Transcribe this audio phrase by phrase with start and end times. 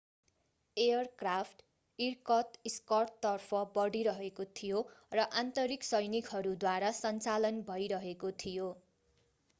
[0.77, 4.81] aircraft इर्कत्स्कतर्फ बढिरहेको थियो
[5.15, 8.75] र आन्तरिक सैनिकहरूद्वारा सञ्चालन भइरहेको थियो